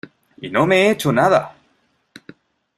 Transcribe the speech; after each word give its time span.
¡y 0.41 0.49
no 0.49 0.65
me 0.65 0.77
he 0.77 0.89
hecho 0.93 1.11
nada! 1.11 1.55